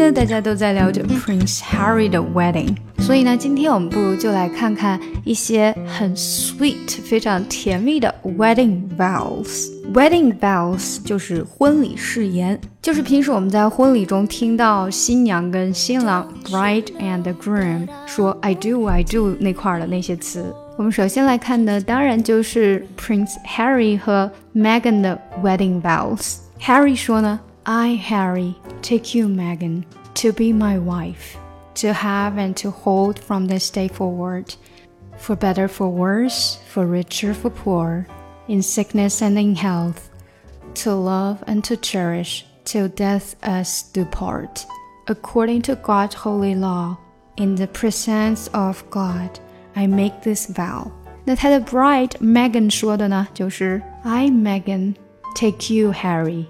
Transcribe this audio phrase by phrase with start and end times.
[0.00, 9.68] 呢，大家都在聊着 Prince Harry 的 wedding，所以呢，今天我们不如就来看看一些很 sweet、非常甜蜜的 wedding vows。
[9.92, 20.54] wedding vows 就是婚礼誓言，就是平时我们在婚礼中听到新娘跟新郎 bride and groom 说 I do I do 那块的那些词。
[20.78, 26.36] 我们首先来看的，当然就是 Prince Harry 和 Megan 的 wedding vows。
[26.58, 27.38] Harry 说呢。
[27.64, 31.37] I, Harry, take you, Meghan, to be my wife,
[31.75, 34.55] to have and to hold from this day forward,
[35.17, 38.07] for better, for worse, for richer, for poor,
[38.47, 40.09] in sickness and in health,
[40.75, 44.65] to love and to cherish, till death us do part,
[45.07, 46.97] according to God's holy law,
[47.37, 49.39] in the presence of God,
[49.75, 50.91] I make this vow.
[51.25, 54.95] 那他的 bride Megan 说的呢，就是 I Megan
[55.35, 56.45] take you Harry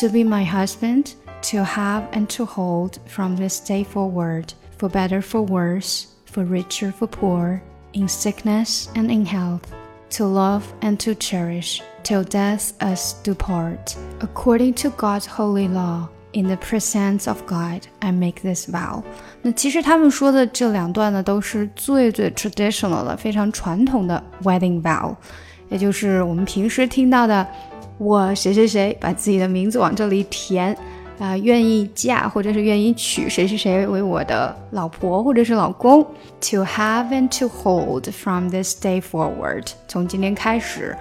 [0.00, 1.12] to be my husband,
[1.50, 6.92] to have and to hold from this day forward, for better, for worse, for richer,
[6.92, 7.62] for poor,
[7.92, 9.62] in sickness and in health,
[10.10, 16.08] to love and to cherish, till death us do part, according to God's holy law.
[16.32, 19.02] In the presence of God, I make this vow。
[19.40, 25.16] 那其实他们说的这两段呢，都是最最 traditional 的、非常传统的 wedding vow，
[25.70, 27.46] 也就是我们平时听到的。
[27.96, 30.76] 我谁谁谁把自己的名字往这里填，
[31.20, 36.02] 啊，愿意嫁或者是愿意娶谁谁谁为我的老婆或者是老公。
[36.02, 40.96] To have and to hold from this day forward，从今天开始，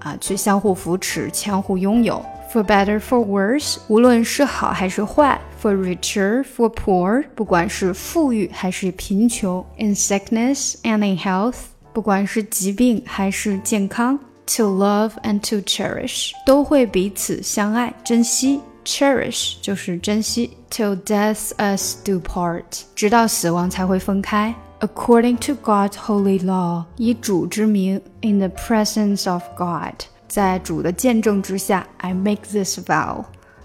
[0.00, 2.24] 啊，去相互扶持，相互拥有。
[2.50, 5.38] For better for worse，无论是好还是坏。
[5.60, 9.62] For richer for poor，不管是富裕还是贫穷。
[9.76, 11.56] In sickness and in health，
[11.92, 14.18] 不管是疾病还是健康。
[14.56, 18.60] To love and to cherish 都会彼此相爱、珍惜。
[18.84, 20.56] Cherish 就是珍惜。
[20.70, 24.54] Till death us do part 直到死亡才会分开。
[24.80, 28.00] According to God's holy law 以主之名。
[28.22, 31.86] In the presence of God 在主的见证之下。
[31.98, 33.24] I make this vow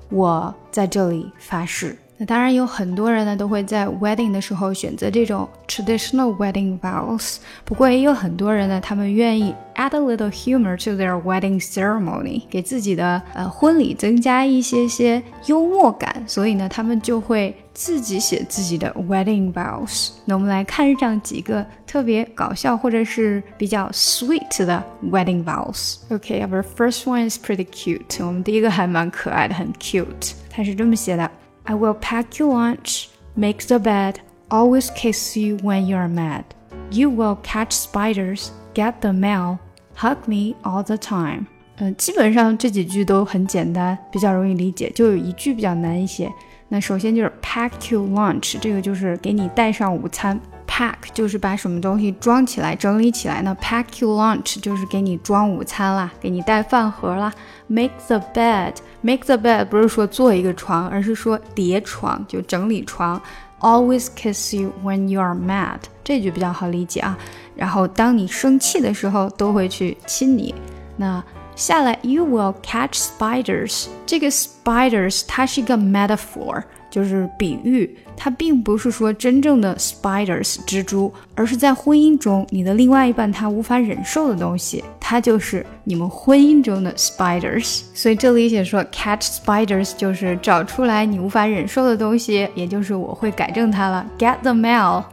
[0.09, 1.97] 我在这里发誓。
[2.20, 19.52] 那当然有很多人呢都会在 wedding 的时候选择这种 traditional wedding vows，不过也有很多人呢，他们愿意 add a little humor to their wedding ceremony，给自己的呃婚礼增加一些些幽默感，所以呢，他们就会自己写自己的 wedding
[19.52, 20.10] vows。
[20.24, 25.98] 那我们来看上几个特别搞笑或者是比较 sweet 的 wedding vows。
[26.10, 28.26] Okay，our first one is pretty cute。
[28.26, 30.32] 我们第一个还蛮可爱的，很 cute。
[30.50, 31.30] 它是这么写的。
[31.67, 34.15] I will pack your lunch, make the bed,
[34.49, 36.43] always kiss you when you're mad.
[36.91, 39.59] You will catch spiders, get the mail,
[39.95, 41.47] hug me all the time.
[41.77, 46.31] 嗯，基本上这几句都很简单，比较容易理解，就有一句比较难一些。
[46.69, 50.39] 那首先就是 pack your lunch，这个就是给你带上午餐。
[50.78, 57.32] Pack 就是把什么东西装起来、整理起来呢？pack your lunch 就是给你装午餐啦，给你带饭盒啦。
[57.66, 63.20] make the bed，make the bed 不是说做一个床，而是说叠床，就整理床。
[63.58, 67.18] Always kiss you when you are mad，这句比较好理解啊。
[67.56, 70.54] 然后当你生气的时候，都会去亲你。
[70.96, 71.20] 那
[71.56, 76.62] 下来，you will catch spiders，这个 spiders 它是一个 metaphor。
[76.90, 87.82] 就是比喻，它并不是说真正的 spiders 蜘蛛，而是在婚姻中你的另外一半他无法忍受的东西，它就是你们婚姻中的 spiders。
[87.94, 94.06] 所以这里写说 catch spiders 就是找出来你无法忍受的东西，也就是我会改正它了。
[94.18, 95.04] Get the mail，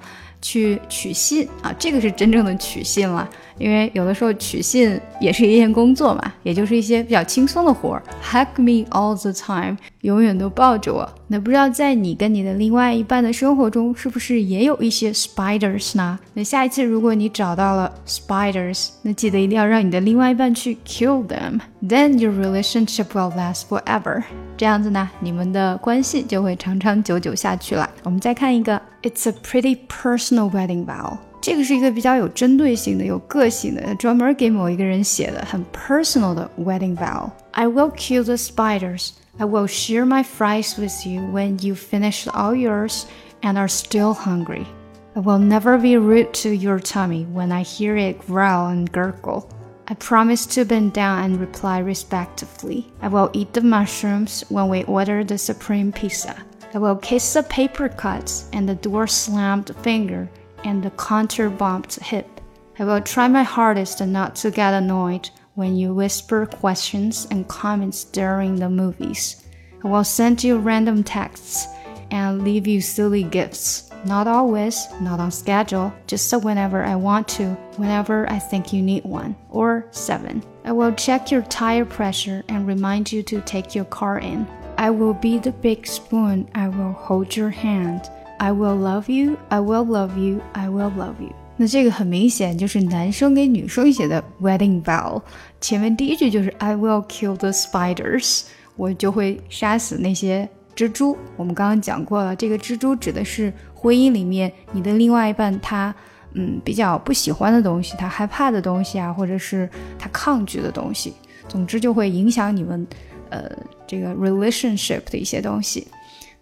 [0.42, 3.30] 去取信啊，这个是真正的取信了。
[3.58, 8.04] 因为有的时候取信也是一件工作嘛，也就是一些比较轻松的活儿。
[8.22, 11.10] Hug me all the time，永远都抱着我。
[11.28, 16.20] 那不知道在你跟你的另外一半的生活中，是不是也有一些 spiders 呢？
[16.34, 24.24] 那下一次如果你找到了 spiders，那记得一定要让你的另外一半去 kill them，then your relationship will last forever。
[24.58, 27.90] 这样子呢，你们的关系就会长长久久下去了。
[28.04, 31.18] 我们再看一个，It's a pretty personal wedding vow。
[31.45, 39.13] 这个是一个比较有针对性的、有个性的，专门给某一个人写的，很 personal 的 wedding vow。I will kill the spiders.
[39.39, 43.05] I will share my fries with you when you finish all yours
[43.41, 44.67] and are still hungry.
[45.15, 49.49] I will never be rude to your tummy when I hear it growl and gurgle.
[49.89, 52.93] I promise to bend down and reply respectfully.
[53.01, 56.37] I will eat the mushrooms when we order the supreme pizza.
[56.73, 60.29] I will kiss the paper cuts and the door slammed finger
[60.66, 62.42] and the counter bumped hip.
[62.78, 68.04] I will try my hardest not to get annoyed when you whisper questions and comments
[68.04, 69.46] during the movies.
[69.84, 71.68] I will send you random texts
[72.12, 73.92] and leave you silly gifts.
[74.06, 78.82] Not always, not on schedule, just so whenever I want to, whenever I think you
[78.82, 79.36] need one.
[79.50, 80.44] Or 7.
[80.64, 84.48] I will check your tire pressure and remind you to take your car in.
[84.78, 88.10] I will be the big spoon, I will hold your hand.
[88.38, 91.32] I will love you, I will love you, I will love you.
[91.58, 95.22] 那这个很明显就是男生给女生写的 wedding vow，
[95.62, 98.44] 前面第一句就是 I will kill the spiders，
[98.76, 101.18] 我就会杀死那些蜘蛛。
[101.38, 105.96] 我们刚刚讲过了，这个蜘蛛指的是婚姻里面你的另外一半他
[106.34, 111.14] 嗯比较不喜欢的东西，他害怕的东西啊，或者是他抗拒的东西，
[111.48, 112.86] 总之就会影响你们
[113.30, 113.50] 呃
[113.88, 115.88] 这个 relationship 的一些东西。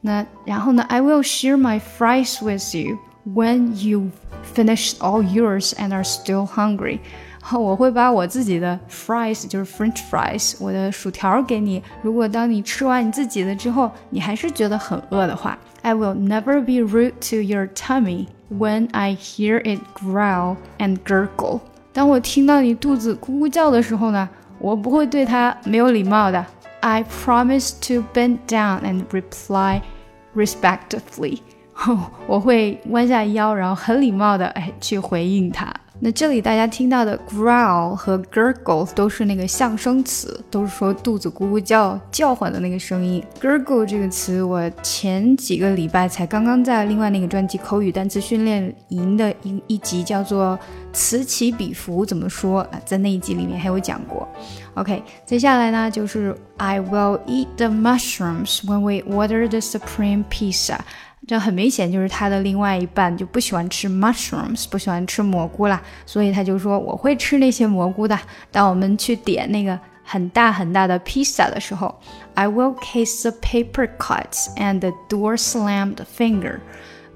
[0.02, 4.10] 那然后呢，I will share my fries with you when you
[4.54, 7.00] finish all yours and are still hungry。
[7.58, 11.82] 我会把我自己的 fries，就是 French fries，我的薯条给你。
[12.02, 21.60] 如果当你吃完你自己的之后，你还是觉得很饿的话，I will never be rude to your tummy when I hear it growl and gurgle。
[21.94, 26.44] 当我听到你肚子咕咕叫的时候呢，我不会对它没有礼貌的。
[26.80, 29.80] I promise to bend down and reply
[30.35, 31.39] respectfully。
[32.27, 35.73] 我会弯下腰，然后很礼貌的哎去回应他。
[36.05, 43.23] 那这里大家听到的 growl 和 gurgle 都是那个象声词，都是说肚子咕咕叫叫唤的那个声音。
[43.39, 50.59] gurgle 这个词，我前几个礼拜才刚刚在另外那个专辑口语单词训练营的一一集叫做
[50.91, 54.27] 此起彼伏怎么说啊，在那一集里面还有讲过。
[54.73, 60.79] OK，接下来呢就是 I will eat the mushrooms when we order the supreme pizza。
[61.25, 68.19] 这很明显就是他的另外一半就不喜欢吃 mushrooms，不喜欢吃蘑菇啦，所以他就说我会吃那些蘑菇的。
[68.51, 71.97] 当我们去点那个很大很大的披萨的时候
[72.33, 76.59] ，I will kiss the paper cuts and the door slammed finger。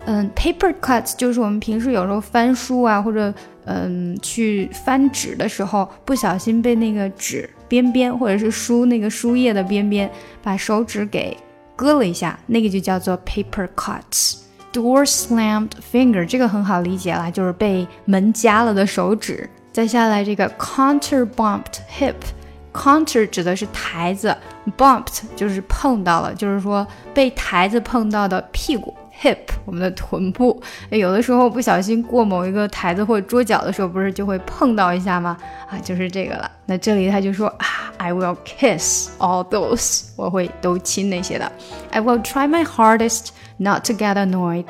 [0.05, 3.33] 嗯，paper cuts 就是我们平时有时候翻书啊，或者
[3.65, 10.09] 嗯去翻纸的时候，不小心被那个纸边边或者是书那个书页的边边
[10.41, 11.35] 把手指给。
[11.77, 14.39] 割了一下，那个就叫做 paper cuts。
[14.73, 19.49] Door slammed finger，这个很好理解啦，就是被门夹了的手指。
[19.71, 24.35] 再下来这个 counter bumped hip，counter 指的是台子
[24.77, 28.93] ，bumped 就是碰到了，就是说被台子碰到的屁股。
[29.21, 35.35] Hip 我们的臀部，有的时候不小心过某一个台子或者桌角的时候，不是就会碰到一下吗？
[35.69, 36.49] 啊，就是这个了。
[36.65, 37.53] 那这里他就说
[37.97, 41.51] ，I will kiss all those，我会都亲那些的。
[41.91, 44.69] I will try my hardest not to get annoyed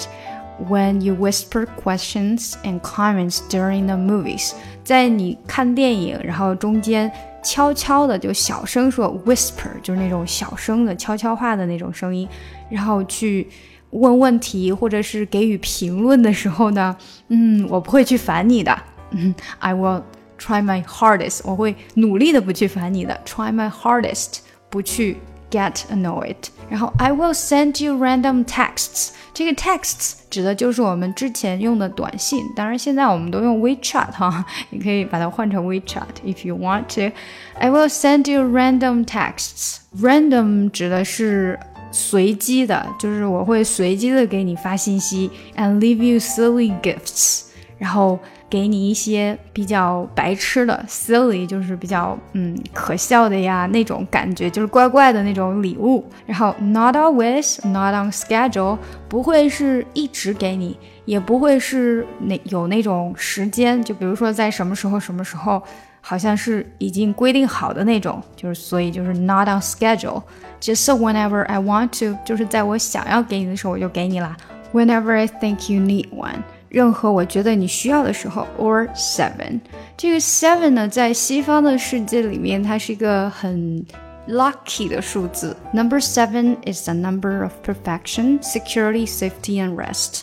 [0.67, 4.53] when you whisper questions and comments during the movies。
[4.83, 7.11] 在你看电影，然后中间
[7.43, 12.27] 悄悄的就小声说 whisper，就是那种小声的悄悄话的那种声音，
[12.69, 13.47] 然后去。
[13.90, 16.96] 问问题或者是给予评论的时候呢，
[17.28, 18.74] 嗯，我不会去烦你的，
[19.10, 20.02] 嗯，I will
[20.38, 24.38] try my hardest，我会努力的不去烦你的，try my hardest，
[24.70, 25.18] 不去
[25.50, 26.36] get annoyed。
[26.70, 37.68] 然后 I will send you random texts，这个 texts 指的就是我们之前用的短信，当然现在我们都用 WeChat 哈，你可以把它换成 WeChat if you want to。I
[37.68, 41.60] will send you random texts，random 指的是。
[41.91, 47.43] 随机的，就是我会随机的给你发信息，and leave you silly gifts，
[47.77, 56.05] 然后给你一些比较白痴的，silly 就是比较嗯可笑的呀那种感觉，就是怪怪的那种礼物。
[56.25, 58.77] 然后 not always，not on schedule，
[59.09, 65.61] 不会是一直给你，也不会是那有那种时间，就比如说在什么时候什么时候，
[66.06, 74.36] 好像是已经规定好的那种，就是所以就是 not on schedule。Just whenever I want to，就是在我想要给你的时候，我就给你啦。
[74.72, 78.46] Whenever I think you need one，任何我觉得你需要的时候。
[78.58, 79.60] Or seven，
[79.96, 83.84] 这个 seven 呢，在西方的世界里面，它是一个很
[84.28, 85.56] lucky 的数字。
[85.72, 90.22] Number seven is the number of perfection, security, safety, and rest。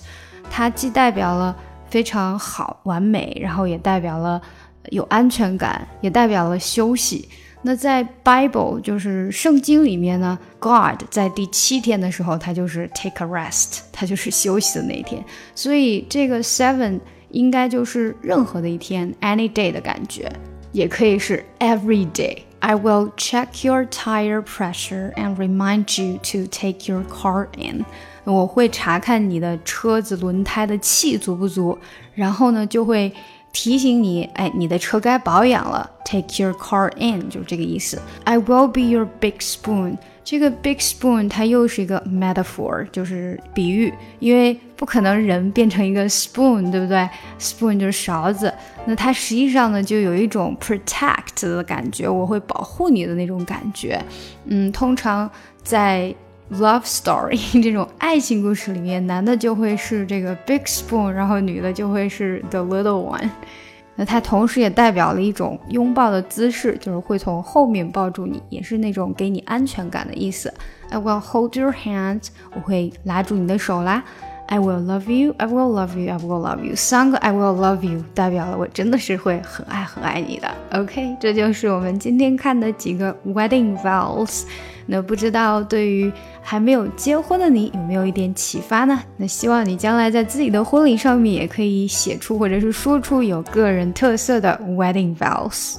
[0.50, 1.56] 它既代表了
[1.90, 4.42] 非常好、完美，然后也代表了
[4.91, 7.29] 有安全感，也代表了休息。
[7.67, 15.25] 那在 Bible 就是圣经里面呢，God 在第七天的时候，他就是 take a rest，他就是休息的那一天。
[15.55, 17.01] 所以这个 seven
[17.31, 20.31] 应该就是任何的一天，any day 的感觉，
[20.73, 22.37] 也可以是 every day。
[22.59, 27.83] I will check your tire pressure and remind you to take your car in。
[28.25, 31.79] 我会查看你的车子轮胎的气足不足，
[32.15, 33.11] 然后呢就会。
[33.55, 35.91] 提醒你，哎，你的车该保养了。
[36.05, 37.99] Take your car in，就是这个意思。
[38.25, 39.97] I will be your big spoon。
[40.23, 47.09] 这个 big spoon 它又是一个 metaphor，就是比喻，因为不可能人变成一个 spoon，对不对
[47.39, 48.53] ？spoon 就是勺子，
[48.87, 54.03] 那它实际上呢就有一种 protect 的感觉，我会保护你的那种感觉。
[54.47, 55.31] 嗯，通常
[55.63, 56.15] 在
[56.51, 63.29] love story 这种爱情故事里面，男的就会是这个 big spoon，然后女的就会是 the little one。
[63.97, 70.53] 那它同时也代表了一种拥抱的姿势，就是会从后面抱住你，也是那种给你安全感的意思。
[70.91, 72.21] I will hold your hand，
[72.55, 74.05] 我会拉住你的手啦。
[74.47, 76.77] I will love you, I will love you, I will love you。
[76.77, 80.49] 三个 I will love you 代表了我真的是会很爱很爱你的。
[80.73, 84.45] OK，这就是我们今天看的几个 wedding vows。
[84.87, 89.01] 那不知道对于还没有结婚的你有没有一点启发呢？
[89.17, 95.77] 那希望你将来在自己的婚礼上面也可以写出或者是说出有个人特色的 wedding vows。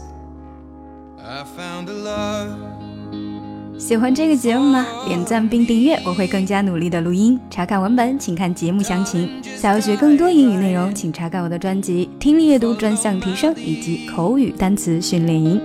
[3.77, 4.85] 喜欢这个节目吗？
[5.05, 7.39] 点赞并订阅，我会更加努力的录音。
[7.49, 9.29] 查看文本，请看节目详情。
[9.43, 15.61] 想要学更多英语内容，请查看我的专辑《听力阅读专项提升》以及口语单词训练营。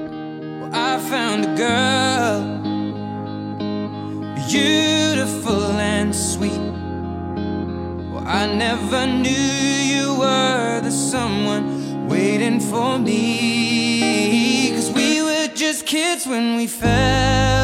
[15.90, 17.59] kids when we fell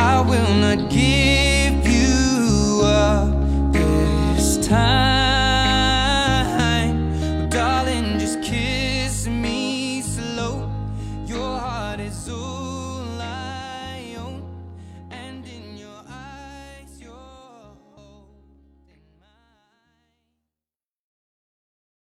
[0.00, 5.07] I will not give you up this time.